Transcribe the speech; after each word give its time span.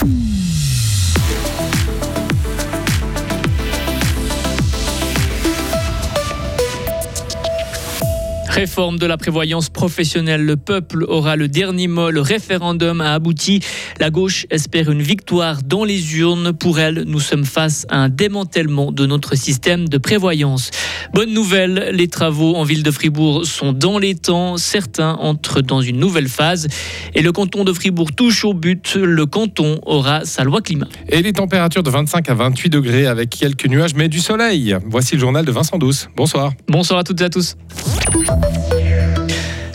Mm-hmm. 0.00 0.37
Réforme 8.58 8.98
de 8.98 9.06
la 9.06 9.16
prévoyance 9.16 9.68
professionnelle. 9.68 10.44
Le 10.44 10.56
peuple 10.56 11.04
aura 11.06 11.36
le 11.36 11.46
dernier 11.46 11.86
mot. 11.86 12.10
Le 12.10 12.20
référendum 12.20 13.00
a 13.00 13.14
abouti. 13.14 13.60
La 14.00 14.10
gauche 14.10 14.46
espère 14.50 14.90
une 14.90 15.00
victoire 15.00 15.62
dans 15.62 15.84
les 15.84 16.16
urnes. 16.16 16.52
Pour 16.52 16.80
elle, 16.80 17.04
nous 17.06 17.20
sommes 17.20 17.44
face 17.44 17.86
à 17.88 17.98
un 17.98 18.08
démantèlement 18.08 18.90
de 18.90 19.06
notre 19.06 19.36
système 19.36 19.88
de 19.88 19.96
prévoyance. 19.96 20.72
Bonne 21.14 21.32
nouvelle, 21.32 21.90
les 21.92 22.08
travaux 22.08 22.56
en 22.56 22.64
ville 22.64 22.82
de 22.82 22.90
Fribourg 22.90 23.46
sont 23.46 23.72
dans 23.72 23.96
les 23.96 24.16
temps. 24.16 24.56
Certains 24.56 25.12
entrent 25.12 25.62
dans 25.62 25.80
une 25.80 26.00
nouvelle 26.00 26.28
phase. 26.28 26.66
Et 27.14 27.22
le 27.22 27.30
canton 27.30 27.62
de 27.62 27.72
Fribourg 27.72 28.10
touche 28.10 28.44
au 28.44 28.54
but. 28.54 28.96
Le 28.96 29.24
canton 29.26 29.78
aura 29.86 30.24
sa 30.24 30.42
loi 30.42 30.62
climat. 30.62 30.88
Et 31.08 31.22
les 31.22 31.32
températures 31.32 31.84
de 31.84 31.90
25 31.90 32.28
à 32.28 32.34
28 32.34 32.70
degrés 32.70 33.06
avec 33.06 33.30
quelques 33.30 33.66
nuages, 33.66 33.94
mais 33.94 34.08
du 34.08 34.18
soleil. 34.18 34.76
Voici 34.84 35.14
le 35.14 35.20
journal 35.20 35.44
de 35.44 35.52
Vincent 35.52 35.78
Douce. 35.78 36.08
Bonsoir. 36.16 36.54
Bonsoir 36.66 36.98
à 36.98 37.04
toutes 37.04 37.20
et 37.20 37.24
à 37.24 37.30
tous. 37.30 37.54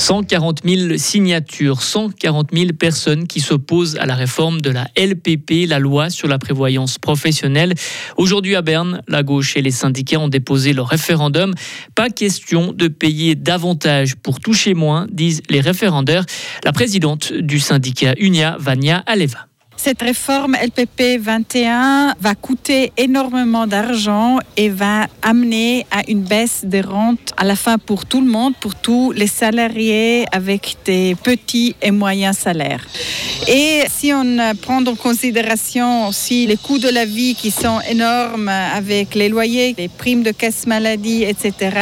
140 0.04 0.62
000 0.66 0.98
signatures, 0.98 1.82
140 1.82 2.50
000 2.54 2.74
personnes 2.74 3.26
qui 3.26 3.40
s'opposent 3.40 3.96
à 3.96 4.06
la 4.06 4.16
réforme 4.16 4.60
de 4.60 4.70
la 4.70 4.88
LPP, 4.98 5.66
la 5.66 5.80
loi 5.80 6.10
sur 6.10 6.28
la 6.28 6.38
prévoyance 6.38 7.00
professionnelle. 7.00 7.74
Aujourd'hui 8.18 8.56
à 8.56 8.62
Berne, 8.62 9.02
la 9.08 9.24
gauche 9.24 9.56
et 9.56 9.62
les 9.62 9.72
syndicats 9.72 10.20
ont 10.20 10.28
déposé 10.28 10.74
leur 10.74 10.88
référendum. 10.88 11.54
Pas 11.96 12.10
question 12.10 12.74
de 12.74 12.90
payer 12.90 13.36
davantage 13.36 14.16
pour 14.16 14.42
toucher 14.42 14.74
moins, 14.74 15.08
disent 15.10 15.42
les 15.50 15.62
référendaires. 15.62 16.26
La 16.66 16.74
présidente 16.74 17.32
du 17.32 17.60
syndicat 17.60 18.14
Unia, 18.18 18.58
Vania 18.60 19.04
Aleva. 19.08 19.48
Cette 19.84 20.02
réforme 20.02 20.56
LPP 20.56 21.20
21 21.20 22.16
va 22.18 22.36
coûter 22.36 22.94
énormément 22.96 23.68
d'argent 23.68 24.40
et 24.56 24.70
va 24.70 25.08
amener 25.22 25.86
à 25.92 26.10
une 26.10 26.22
baisse 26.22 26.62
des 26.64 26.80
rentes 26.80 27.34
à 27.36 27.44
la 27.44 27.58
fin 27.58 27.78
pour 27.78 28.06
tout 28.06 28.22
le 28.22 28.28
monde, 28.32 28.54
pour 28.62 28.76
tous 28.76 29.12
les 29.12 29.28
salariés 29.28 30.24
avec 30.32 30.78
des 30.86 31.16
petits 31.22 31.76
et 31.82 31.92
moyens 31.92 32.38
salaires. 32.38 32.86
Et 33.50 33.82
si 33.90 34.14
on 34.14 34.38
prend 34.62 34.82
en 34.86 34.96
considération 34.96 36.08
aussi 36.08 36.48
les 36.48 36.56
coûts 36.56 36.80
de 36.80 36.88
la 36.88 37.04
vie 37.04 37.36
qui 37.36 37.52
sont 37.52 37.82
énormes 37.82 38.48
avec 38.48 39.16
les 39.16 39.28
loyers, 39.28 39.76
les 39.78 39.90
primes 39.90 40.24
de 40.24 40.32
caisse 40.32 40.66
maladie, 40.66 41.24
etc., 41.24 41.76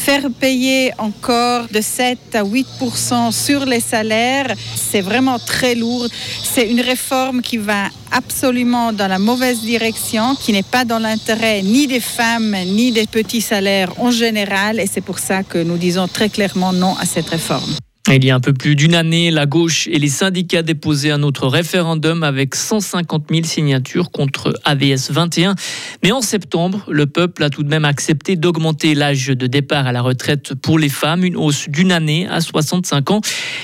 faire 0.00 0.30
payer 0.40 0.92
encore 0.98 1.66
de 1.70 1.80
7 1.80 2.18
à 2.34 2.42
8% 2.42 3.32
sur 3.32 3.66
les 3.66 3.80
salaires, 3.80 4.54
c'est 4.74 5.02
vraiment 5.02 5.38
très 5.38 5.74
lourd. 5.74 6.06
C'est 6.42 6.70
une 6.70 6.80
réforme 6.80 7.42
qui 7.42 7.58
va 7.58 7.84
absolument 8.10 8.92
dans 8.92 9.08
la 9.08 9.18
mauvaise 9.18 9.60
direction, 9.60 10.34
qui 10.36 10.52
n'est 10.52 10.70
pas 10.76 10.86
dans 10.86 10.98
l'intérêt 10.98 11.60
ni 11.62 11.86
des 11.86 12.00
femmes 12.00 12.56
ni 12.66 12.92
des 12.92 13.06
petits 13.06 13.42
salaires 13.42 13.92
en 13.98 14.10
général. 14.10 14.80
Et 14.80 14.86
c'est 14.86 15.02
pour 15.02 15.18
ça 15.18 15.42
que 15.42 15.58
nous 15.58 15.76
disons 15.76 16.08
très 16.08 16.30
clairement 16.30 16.72
non 16.72 16.96
à 16.96 17.04
cette 17.04 17.28
réforme. 17.28 17.74
Il 18.08 18.24
y 18.24 18.30
a 18.30 18.34
un 18.34 18.40
peu 18.40 18.54
plus 18.54 18.76
d'une 18.76 18.94
année, 18.94 19.30
la 19.30 19.44
gauche 19.44 19.86
et 19.86 19.98
les 19.98 20.08
syndicats 20.08 20.62
déposaient 20.62 21.10
un 21.10 21.22
autre 21.22 21.46
référendum 21.46 22.22
avec 22.22 22.54
150 22.54 23.26
000 23.30 23.44
signatures 23.44 24.10
contre 24.10 24.54
AVS 24.64 25.10
21. 25.10 25.54
Mais 26.02 26.10
en 26.10 26.22
septembre, 26.22 26.84
le 26.88 27.06
peuple 27.06 27.44
a 27.44 27.50
tout 27.50 27.62
de 27.62 27.68
même 27.68 27.84
accepté 27.84 28.36
d'augmenter 28.36 28.94
l'âge 28.94 29.26
de 29.28 29.46
départ 29.46 29.86
à 29.86 29.92
la 29.92 30.00
retraite 30.00 30.54
pour 30.54 30.78
les 30.78 30.88
femmes, 30.88 31.24
une 31.24 31.36
hausse 31.36 31.68
d'une 31.68 31.92
année 31.92 32.26
à 32.26 32.40
65 32.40 33.10
ans. 33.10 33.20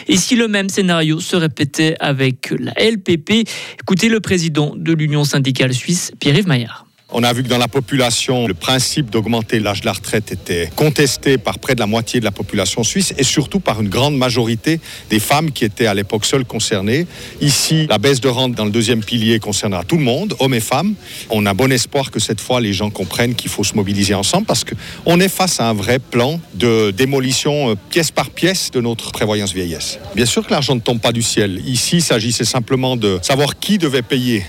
Et 0.06 0.16
si 0.16 0.36
le 0.36 0.48
même 0.48 0.68
scénario 0.68 1.18
se 1.18 1.34
répétait 1.34 1.96
avec 1.98 2.54
la 2.56 2.72
LPP, 2.72 3.48
écoutez 3.80 4.08
le 4.08 4.20
président 4.20 4.74
de 4.76 4.92
l'Union 4.92 5.24
syndicale 5.24 5.72
suisse, 5.72 6.12
Pierre-Yves 6.20 6.46
Maillard. 6.46 6.85
On 7.12 7.22
a 7.22 7.32
vu 7.32 7.44
que 7.44 7.48
dans 7.48 7.56
la 7.56 7.68
population, 7.68 8.48
le 8.48 8.54
principe 8.54 9.10
d'augmenter 9.10 9.60
l'âge 9.60 9.82
de 9.82 9.86
la 9.86 9.92
retraite 9.92 10.32
était 10.32 10.68
contesté 10.74 11.38
par 11.38 11.60
près 11.60 11.76
de 11.76 11.80
la 11.80 11.86
moitié 11.86 12.18
de 12.18 12.24
la 12.24 12.32
population 12.32 12.82
suisse 12.82 13.14
et 13.16 13.22
surtout 13.22 13.60
par 13.60 13.80
une 13.80 13.88
grande 13.88 14.16
majorité 14.16 14.80
des 15.08 15.20
femmes 15.20 15.52
qui 15.52 15.64
étaient 15.64 15.86
à 15.86 15.94
l'époque 15.94 16.24
seules 16.24 16.44
concernées. 16.44 17.06
Ici, 17.40 17.86
la 17.88 17.98
baisse 17.98 18.20
de 18.20 18.28
rente 18.28 18.52
dans 18.56 18.64
le 18.64 18.72
deuxième 18.72 19.04
pilier 19.04 19.38
concernera 19.38 19.84
tout 19.84 19.98
le 19.98 20.02
monde, 20.02 20.34
hommes 20.40 20.54
et 20.54 20.60
femmes. 20.60 20.94
On 21.30 21.46
a 21.46 21.54
bon 21.54 21.70
espoir 21.70 22.10
que 22.10 22.18
cette 22.18 22.40
fois, 22.40 22.60
les 22.60 22.72
gens 22.72 22.90
comprennent 22.90 23.36
qu'il 23.36 23.50
faut 23.50 23.62
se 23.62 23.74
mobiliser 23.74 24.14
ensemble 24.14 24.44
parce 24.44 24.64
qu'on 24.64 25.20
est 25.20 25.28
face 25.28 25.60
à 25.60 25.68
un 25.68 25.74
vrai 25.74 26.00
plan 26.00 26.40
de 26.54 26.90
démolition 26.90 27.70
euh, 27.70 27.74
pièce 27.88 28.10
par 28.10 28.30
pièce 28.30 28.72
de 28.72 28.80
notre 28.80 29.12
prévoyance 29.12 29.54
vieillesse. 29.54 30.00
Bien 30.16 30.26
sûr 30.26 30.44
que 30.44 30.50
l'argent 30.50 30.74
ne 30.74 30.80
tombe 30.80 31.00
pas 31.00 31.12
du 31.12 31.22
ciel. 31.22 31.62
Ici, 31.66 31.98
il 31.98 32.02
s'agissait 32.02 32.44
simplement 32.44 32.96
de 32.96 33.20
savoir 33.22 33.60
qui 33.60 33.78
devait 33.78 34.02
payer 34.02 34.44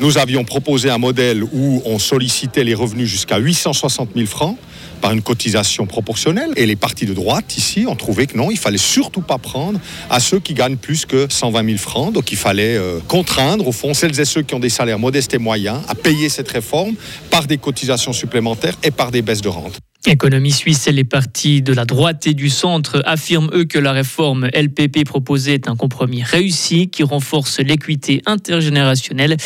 nous 0.00 0.18
avions 0.18 0.44
proposé 0.44 0.90
un 0.90 0.98
modèle 0.98 1.44
où 1.44 1.82
on 1.84 1.98
sollicitait 1.98 2.64
les 2.64 2.74
revenus 2.74 3.08
jusqu'à 3.08 3.38
860 3.38 4.10
000 4.14 4.26
francs 4.26 4.56
par 5.00 5.12
une 5.12 5.22
cotisation 5.22 5.86
proportionnelle. 5.86 6.52
Et 6.56 6.66
les 6.66 6.76
partis 6.76 7.06
de 7.06 7.14
droite, 7.14 7.56
ici, 7.56 7.86
ont 7.86 7.96
trouvé 7.96 8.26
que 8.26 8.36
non, 8.36 8.50
il 8.50 8.58
fallait 8.58 8.78
surtout 8.78 9.20
pas 9.20 9.38
prendre 9.38 9.78
à 10.08 10.20
ceux 10.20 10.40
qui 10.40 10.54
gagnent 10.54 10.76
plus 10.76 11.06
que 11.06 11.26
120 11.28 11.64
000 11.64 11.78
francs. 11.78 12.12
Donc 12.12 12.32
il 12.32 12.38
fallait 12.38 12.76
euh, 12.76 12.98
contraindre, 13.08 13.68
au 13.68 13.72
fond, 13.72 13.94
celles 13.94 14.18
et 14.18 14.24
ceux 14.24 14.42
qui 14.42 14.54
ont 14.54 14.60
des 14.60 14.70
salaires 14.70 14.98
modestes 14.98 15.34
et 15.34 15.38
moyens 15.38 15.80
à 15.88 15.94
payer 15.94 16.28
cette 16.28 16.50
réforme 16.50 16.94
par 17.30 17.46
des 17.46 17.58
cotisations 17.58 18.12
supplémentaires 18.12 18.76
et 18.82 18.90
par 18.90 19.10
des 19.10 19.22
baisses 19.22 19.42
de 19.42 19.48
rente. 19.48 19.80
Économie 20.06 20.50
suisse 20.50 20.86
et 20.86 20.92
les 20.92 21.04
partis 21.04 21.60
de 21.60 21.74
la 21.74 21.84
droite 21.84 22.26
et 22.26 22.32
du 22.32 22.48
centre 22.48 23.02
affirment 23.04 23.50
eux 23.52 23.64
que 23.64 23.78
la 23.78 23.92
réforme 23.92 24.46
LPP 24.46 25.04
proposée 25.04 25.54
est 25.54 25.68
un 25.68 25.76
compromis 25.76 26.22
réussi 26.22 26.88
qui 26.88 27.02
renforce 27.02 27.60
l'équité 27.60 28.22
intergénérationnelle. 28.24 29.36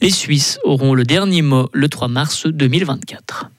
Les 0.00 0.10
Suisses 0.10 0.60
auront 0.62 0.94
le 0.94 1.02
dernier 1.02 1.42
mot 1.42 1.68
le 1.72 1.88
3 1.88 2.06
mars 2.06 2.46
2024. 2.46 3.50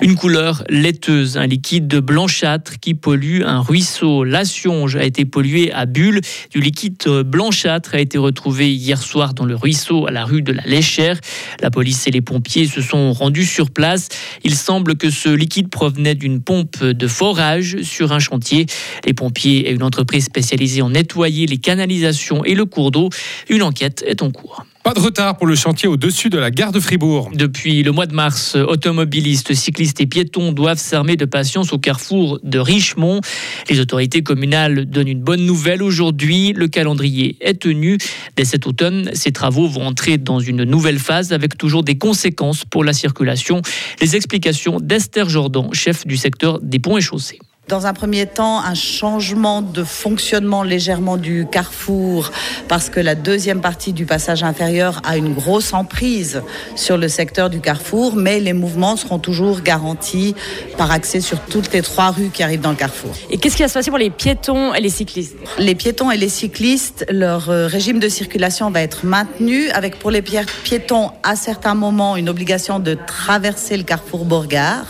Une 0.00 0.14
couleur 0.14 0.62
laiteuse, 0.68 1.38
un 1.38 1.46
liquide 1.46 1.96
blanchâtre 1.96 2.78
qui 2.78 2.92
pollue 2.92 3.42
un 3.42 3.60
ruisseau. 3.60 4.24
La 4.24 4.44
Sionge 4.44 4.94
a 4.96 5.04
été 5.04 5.24
polluée 5.24 5.72
à 5.72 5.86
Bulle. 5.86 6.20
Du 6.50 6.60
liquide 6.60 7.02
blanchâtre 7.24 7.94
a 7.94 8.00
été 8.00 8.18
retrouvé 8.18 8.74
hier 8.74 9.00
soir 9.02 9.32
dans 9.32 9.46
le 9.46 9.54
ruisseau 9.54 10.06
à 10.06 10.10
la 10.10 10.26
rue 10.26 10.42
de 10.42 10.52
la 10.52 10.62
Léchère. 10.64 11.18
La 11.62 11.70
police 11.70 12.06
et 12.06 12.10
les 12.10 12.20
pompiers 12.20 12.66
se 12.66 12.82
sont 12.82 13.14
rendus 13.14 13.46
sur 13.46 13.70
place. 13.70 14.08
Il 14.44 14.54
semble 14.54 14.96
que 14.96 15.08
ce 15.08 15.30
liquide 15.30 15.70
provenait 15.70 16.14
d'une 16.14 16.42
pompe 16.42 16.84
de 16.84 17.06
forage 17.06 17.80
sur 17.80 18.12
un 18.12 18.18
chantier. 18.18 18.66
Les 19.06 19.14
pompiers 19.14 19.68
et 19.68 19.72
une 19.72 19.82
entreprise 19.82 20.24
spécialisée 20.24 20.82
ont 20.82 20.90
nettoyé 20.90 21.46
les 21.46 21.58
canalisations 21.58 22.44
et 22.44 22.54
le 22.54 22.66
cours 22.66 22.90
d'eau. 22.90 23.08
Une 23.48 23.62
enquête 23.62 24.04
est 24.06 24.20
en 24.22 24.30
cours. 24.30 24.66
Pas 24.86 24.94
de 24.94 25.00
retard 25.00 25.36
pour 25.36 25.48
le 25.48 25.56
chantier 25.56 25.88
au-dessus 25.88 26.30
de 26.30 26.38
la 26.38 26.52
gare 26.52 26.70
de 26.70 26.78
Fribourg. 26.78 27.32
Depuis 27.34 27.82
le 27.82 27.90
mois 27.90 28.06
de 28.06 28.14
mars, 28.14 28.54
automobilistes, 28.54 29.52
cyclistes 29.52 30.00
et 30.00 30.06
piétons 30.06 30.52
doivent 30.52 30.78
s'armer 30.78 31.16
de 31.16 31.24
patience 31.24 31.72
au 31.72 31.78
carrefour 31.78 32.38
de 32.44 32.60
Richemont. 32.60 33.20
Les 33.68 33.80
autorités 33.80 34.22
communales 34.22 34.84
donnent 34.84 35.08
une 35.08 35.24
bonne 35.24 35.44
nouvelle 35.44 35.82
aujourd'hui. 35.82 36.52
Le 36.52 36.68
calendrier 36.68 37.36
est 37.40 37.62
tenu. 37.62 37.98
Dès 38.36 38.44
cet 38.44 38.68
automne, 38.68 39.10
ces 39.12 39.32
travaux 39.32 39.66
vont 39.66 39.84
entrer 39.84 40.18
dans 40.18 40.38
une 40.38 40.62
nouvelle 40.62 41.00
phase 41.00 41.32
avec 41.32 41.58
toujours 41.58 41.82
des 41.82 41.98
conséquences 41.98 42.64
pour 42.64 42.84
la 42.84 42.92
circulation. 42.92 43.62
Les 44.00 44.14
explications 44.14 44.78
d'Esther 44.78 45.28
Jordan, 45.28 45.68
chef 45.72 46.06
du 46.06 46.16
secteur 46.16 46.60
des 46.62 46.78
ponts 46.78 46.96
et 46.96 47.00
chaussées. 47.00 47.40
Dans 47.68 47.84
un 47.86 47.94
premier 47.94 48.26
temps, 48.26 48.60
un 48.60 48.74
changement 48.74 49.60
de 49.60 49.82
fonctionnement 49.82 50.62
légèrement 50.62 51.16
du 51.16 51.48
carrefour 51.50 52.30
parce 52.68 52.90
que 52.90 53.00
la 53.00 53.16
deuxième 53.16 53.60
partie 53.60 53.92
du 53.92 54.06
passage 54.06 54.44
inférieur 54.44 55.02
a 55.02 55.16
une 55.16 55.34
grosse 55.34 55.72
emprise 55.72 56.42
sur 56.76 56.96
le 56.96 57.08
secteur 57.08 57.50
du 57.50 57.60
carrefour, 57.60 58.14
mais 58.14 58.38
les 58.38 58.52
mouvements 58.52 58.94
seront 58.94 59.18
toujours 59.18 59.62
garantis 59.62 60.36
par 60.78 60.92
accès 60.92 61.20
sur 61.20 61.40
toutes 61.40 61.72
les 61.72 61.82
trois 61.82 62.12
rues 62.12 62.30
qui 62.32 62.44
arrivent 62.44 62.60
dans 62.60 62.70
le 62.70 62.76
carrefour. 62.76 63.10
Et 63.30 63.38
qu'est-ce 63.38 63.56
qui 63.56 63.62
va 63.62 63.68
se 63.68 63.74
passer 63.74 63.90
pour 63.90 63.98
les 63.98 64.10
piétons 64.10 64.72
et 64.72 64.80
les 64.80 64.88
cyclistes? 64.88 65.34
Les 65.58 65.74
piétons 65.74 66.12
et 66.12 66.16
les 66.16 66.28
cyclistes, 66.28 67.04
leur 67.10 67.50
euh, 67.50 67.66
régime 67.66 67.98
de 67.98 68.08
circulation 68.08 68.70
va 68.70 68.82
être 68.82 69.04
maintenu 69.04 69.70
avec 69.70 69.98
pour 69.98 70.12
les 70.12 70.22
piétons 70.22 71.10
à 71.24 71.34
certains 71.34 71.74
moments 71.74 72.14
une 72.14 72.28
obligation 72.28 72.78
de 72.78 72.96
traverser 73.08 73.76
le 73.76 73.82
carrefour 73.82 74.24
Borgard 74.24 74.86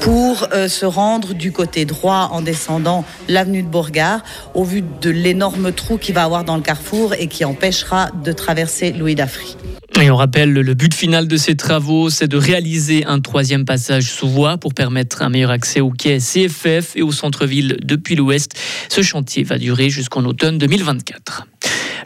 pour 0.00 0.48
euh, 0.52 0.66
se 0.66 0.84
rendre 0.84 1.32
du 1.32 1.52
côté 1.52 1.84
droit 1.84 2.07
en 2.08 2.40
descendant 2.40 3.04
l'avenue 3.28 3.62
de 3.62 3.68
Bourgard, 3.68 4.22
au 4.54 4.64
vu 4.64 4.82
de 4.82 5.10
l'énorme 5.10 5.72
trou 5.72 5.98
qu'il 5.98 6.14
va 6.14 6.24
avoir 6.24 6.44
dans 6.44 6.56
le 6.56 6.62
carrefour 6.62 7.14
et 7.14 7.28
qui 7.28 7.44
empêchera 7.44 8.10
de 8.24 8.32
traverser 8.32 8.92
Louis 8.92 9.14
d'Afrique. 9.14 9.56
Et 10.00 10.10
on 10.10 10.16
rappelle, 10.16 10.52
le 10.52 10.74
but 10.74 10.94
final 10.94 11.26
de 11.26 11.36
ces 11.36 11.56
travaux, 11.56 12.08
c'est 12.08 12.28
de 12.28 12.36
réaliser 12.36 13.04
un 13.04 13.18
troisième 13.20 13.64
passage 13.64 14.04
sous 14.04 14.28
voie 14.28 14.56
pour 14.56 14.72
permettre 14.72 15.22
un 15.22 15.28
meilleur 15.28 15.50
accès 15.50 15.80
au 15.80 15.90
quai 15.90 16.18
CFF 16.18 16.94
et 16.94 17.02
au 17.02 17.10
centre-ville 17.10 17.78
depuis 17.82 18.14
l'ouest. 18.14 18.52
Ce 18.88 19.02
chantier 19.02 19.42
va 19.42 19.58
durer 19.58 19.90
jusqu'en 19.90 20.24
automne 20.24 20.58
2024. 20.58 21.46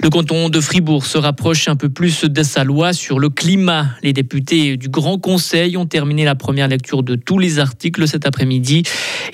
Le 0.02 0.10
canton 0.10 0.48
de 0.48 0.60
Fribourg 0.60 1.06
se 1.06 1.16
rapproche 1.16 1.68
un 1.68 1.76
peu 1.76 1.88
plus 1.88 2.24
de 2.24 2.42
sa 2.42 2.64
loi 2.64 2.92
sur 2.92 3.20
le 3.20 3.28
climat. 3.28 3.90
Les 4.02 4.12
députés 4.12 4.76
du 4.76 4.88
Grand 4.88 5.16
Conseil 5.16 5.76
ont 5.76 5.86
terminé 5.86 6.24
la 6.24 6.34
première 6.34 6.66
lecture 6.66 7.04
de 7.04 7.14
tous 7.14 7.38
les 7.38 7.60
articles 7.60 8.08
cet 8.08 8.26
après-midi. 8.26 8.82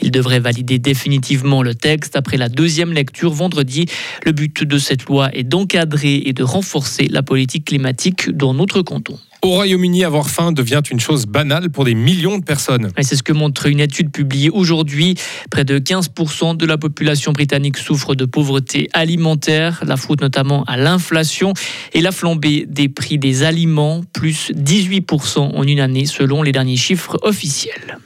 Ils 0.03 0.11
devraient 0.11 0.41
valider 0.41 0.79
définitivement 0.79 1.63
le 1.63 1.75
texte 1.75 2.17
après 2.17 2.37
la 2.37 2.51
deuxième 2.51 2.93
lecture 2.93 3.33
vendredi. 3.33 3.87
Le 4.27 4.33
but 4.33 4.63
de 4.63 4.77
cette 4.77 5.07
loi 5.07 5.31
est 5.33 5.43
d'encadrer 5.43 6.23
et 6.27 6.35
de 6.35 6.43
renforcer 6.43 7.09
la 7.09 7.23
politique 7.23 7.65
climatique 7.65 8.29
dans 8.29 8.53
notre 8.53 8.83
canton. 8.83 9.19
Au 9.43 9.51
Royaume-Uni, 9.51 10.05
avoir 10.05 10.29
faim 10.31 10.51
devient 10.51 10.83
une 10.91 10.99
chose 10.99 11.27
banale 11.27 11.71
pour 11.71 11.85
des 11.85 11.95
millions 11.95 12.39
de 12.39 12.45
personnes. 12.45 12.91
C'est 13.01 13.15
ce 13.15 13.23
que 13.23 13.33
montre 13.33 13.67
une 13.67 13.79
étude 13.79 14.11
publiée 14.11 14.51
aujourd'hui. 14.51 15.15
Près 15.51 15.65
de 15.65 15.79
15% 15.79 16.57
de 16.57 16.67
la 16.67 16.77
population 16.77 17.33
britannique 17.33 17.77
souffre 17.77 18.17
de 18.17 18.25
pauvreté 18.25 18.89
alimentaire, 18.93 19.83
la 19.87 19.97
faute 19.97 20.21
notamment 20.21 20.65
à 20.65 20.77
l'inflation 20.77 21.53
et 21.93 22.01
la 22.01 22.11
flambée 22.11 22.67
des 22.69 22.89
prix 22.89 23.19
des 23.19 23.45
aliments, 23.45 24.03
plus 24.13 24.51
18% 24.53 25.39
en 25.39 25.63
une 25.63 25.81
année 25.81 26.07
selon 26.07 26.43
les 26.43 26.53
derniers 26.53 26.77
chiffres 26.77 27.17
officiels. 27.23 27.99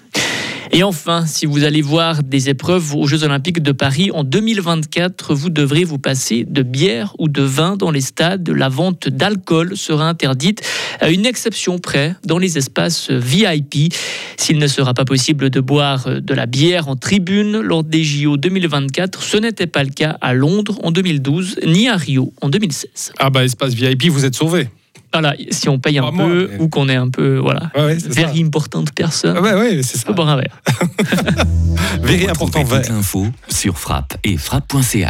Et 0.75 0.83
enfin, 0.83 1.27
si 1.27 1.45
vous 1.45 1.65
allez 1.65 1.83
voir 1.83 2.23
des 2.23 2.49
épreuves 2.49 2.97
aux 2.97 3.07
Jeux 3.07 3.25
Olympiques 3.25 3.63
de 3.63 3.73
Paris 3.73 4.11
en 4.11 4.25
2024, 4.25 5.35
vous 5.35 5.51
devrez 5.51 5.85
vous 5.85 5.99
passer 5.99 6.47
de 6.49 6.63
bière 6.63 7.15
ou 7.19 7.29
de 7.29 7.43
vin 7.43 7.77
dans 7.77 7.91
les 7.91 8.01
stades. 8.01 8.49
La 8.49 8.71
vente 8.71 9.07
d'alcool 9.07 9.77
sera 9.77 10.09
interdite 10.09 10.63
à 11.01 11.11
une 11.11 11.27
exception 11.27 11.79
près 11.79 12.17
dans 12.25 12.39
les 12.39 12.57
espaces 12.57 13.11
VIP. 13.11 13.93
S'il 14.39 14.57
ne 14.57 14.67
sera 14.67 14.95
pas 14.95 15.05
possible 15.05 15.51
de 15.51 15.61
boire 15.61 16.09
de 16.23 16.35
la 16.35 16.47
bière 16.47 16.89
en 16.89 16.97
tribune 16.97 17.61
lors 17.61 17.85
des 17.85 18.03
JO 18.03 18.39
2024, 18.39 19.23
ce 19.23 19.37
n'était 19.37 19.67
pas 19.67 19.85
le 19.85 19.91
cas 19.91 20.17
à 20.23 20.33
Londres 20.33 20.79
en 20.83 20.91
2012 20.91 21.61
ni 21.67 21.89
à 21.89 21.97
Rio 21.97 22.33
en 22.41 22.49
2016. 22.49 23.13
Ah 23.19 23.29
bah 23.29 23.45
espace 23.45 23.75
VIP, 23.75 24.07
vous 24.07 24.25
êtes 24.25 24.35
sauvé. 24.35 24.69
Voilà, 25.13 25.35
si 25.51 25.69
on 25.69 25.79
paye 25.79 25.99
un 25.99 26.05
Pas 26.05 26.11
moi, 26.11 26.25
peu 26.27 26.49
mais- 26.53 26.59
ou 26.65 26.69
qu'on 26.69 26.89
est 26.89 26.97
un 26.97 27.11
peu, 27.11 27.37
voilà, 27.37 27.71
Ouais, 27.77 27.85
ouais, 27.85 27.99
c'est 28.01 28.13
ça. 28.15 28.23
very 28.27 28.43
important 28.43 28.83
personne, 28.95 29.35
Ah 29.37 29.43
ouais, 29.43 29.53
ouais, 29.55 29.83
c'est 29.83 29.99
ça. 29.99 30.11
boire 30.13 30.29
un 30.31 30.37
verre. 30.37 30.59
Very 32.03 32.29
important 32.29 32.65
toute 32.65 32.89
l'info 32.89 33.27
sur 33.49 33.79
frappe 33.79 34.15
et 34.25 34.37
frappe.ch. 34.39 35.07